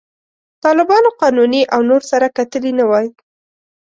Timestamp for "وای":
2.89-3.07